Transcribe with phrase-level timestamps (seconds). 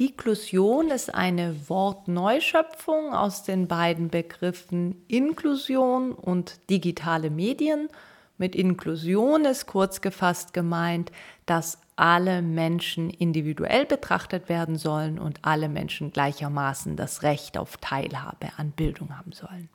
[0.00, 7.90] Deklusion ist eine Wortneuschöpfung aus den beiden Begriffen Inklusion und digitale Medien.
[8.38, 11.12] Mit Inklusion ist kurz gefasst gemeint,
[11.44, 18.52] dass alle Menschen individuell betrachtet werden sollen und alle Menschen gleichermaßen das Recht auf Teilhabe
[18.56, 19.68] an Bildung haben sollen.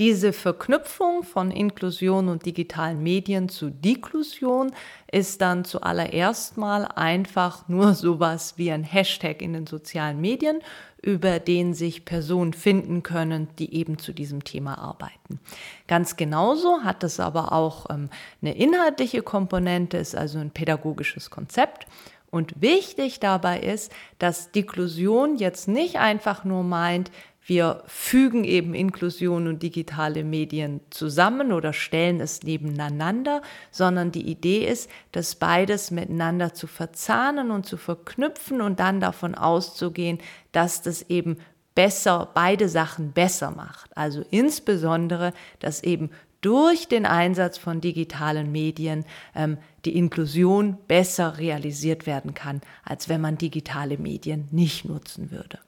[0.00, 4.72] Diese Verknüpfung von Inklusion und digitalen Medien zu Deklusion
[5.12, 10.60] ist dann zuallererst mal einfach nur sowas wie ein Hashtag in den sozialen Medien,
[11.02, 15.38] über den sich Personen finden können, die eben zu diesem Thema arbeiten.
[15.86, 18.08] Ganz genauso hat es aber auch ähm,
[18.40, 21.86] eine inhaltliche Komponente, ist also ein pädagogisches Konzept.
[22.30, 27.10] Und wichtig dabei ist, dass Deklusion jetzt nicht einfach nur meint,
[27.46, 34.66] wir fügen eben Inklusion und digitale Medien zusammen oder stellen es nebeneinander, sondern die Idee
[34.66, 40.18] ist, das beides miteinander zu verzahnen und zu verknüpfen und dann davon auszugehen,
[40.52, 41.38] dass das eben
[41.74, 43.96] besser, beide Sachen besser macht.
[43.96, 52.06] Also insbesondere, dass eben durch den Einsatz von digitalen Medien ähm, die Inklusion besser realisiert
[52.06, 55.58] werden kann, als wenn man digitale Medien nicht nutzen würde.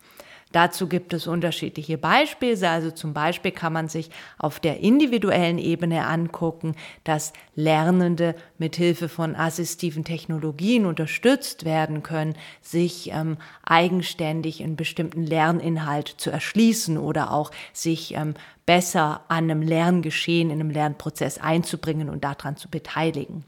[0.52, 2.68] Dazu gibt es unterschiedliche Beispiele.
[2.68, 9.08] Also zum Beispiel kann man sich auf der individuellen Ebene angucken, dass Lernende mit Hilfe
[9.08, 17.32] von assistiven Technologien unterstützt werden können, sich ähm, eigenständig einen bestimmten Lerninhalt zu erschließen oder
[17.32, 18.34] auch sich ähm,
[18.66, 23.44] besser an einem Lerngeschehen, in einem Lernprozess einzubringen und daran zu beteiligen.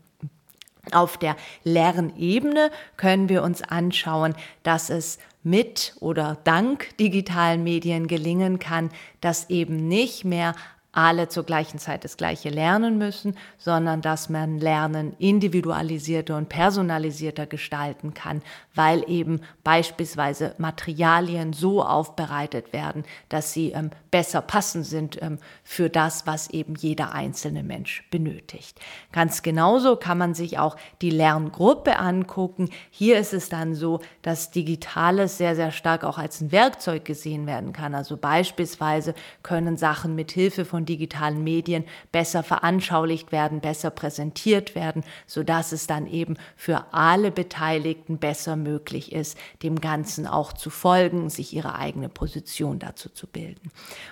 [0.92, 8.58] Auf der Lernebene können wir uns anschauen, dass es mit oder dank digitalen Medien gelingen
[8.58, 8.90] kann,
[9.20, 10.55] dass eben nicht mehr
[10.95, 17.47] alle zur gleichen Zeit das gleiche lernen müssen, sondern dass man Lernen individualisierter und personalisierter
[17.47, 18.42] gestalten kann,
[18.75, 25.91] weil eben beispielsweise Materialien so aufbereitet werden, dass sie ähm, besser passend sind ähm, für
[25.91, 28.79] das, was eben jeder einzelne Mensch benötigt.
[29.11, 32.70] Ganz genauso kann man sich auch die Lerngruppe angucken.
[32.91, 37.47] Hier ist es dann so, dass Digitales sehr, sehr stark auch als ein Werkzeug gesehen
[37.47, 37.95] werden kann.
[37.95, 45.72] Also beispielsweise können Sachen mit Hilfe digitalen Medien besser veranschaulicht werden, besser präsentiert werden, sodass
[45.72, 51.55] es dann eben für alle Beteiligten besser möglich ist, dem Ganzen auch zu folgen, sich
[51.55, 53.70] ihre eigene Position dazu zu bilden.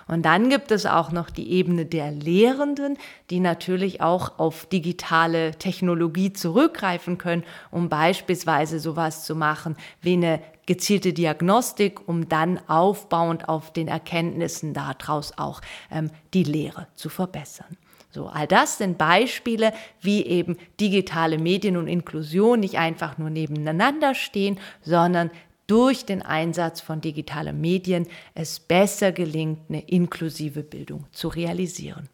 [0.09, 2.99] Und dann gibt es auch noch die Ebene der Lehrenden,
[3.31, 10.41] die natürlich auch auf digitale Technologie zurückgreifen können, um beispielsweise sowas zu machen wie eine
[10.73, 15.61] gezielte Diagnostik, um dann aufbauend auf den Erkenntnissen daraus auch
[15.91, 17.77] ähm, die Lehre zu verbessern.
[18.11, 24.15] So, all das sind Beispiele, wie eben digitale Medien und Inklusion nicht einfach nur nebeneinander
[24.15, 25.31] stehen, sondern
[25.67, 32.09] durch den Einsatz von digitalen Medien es besser gelingt, eine inklusive Bildung zu realisieren.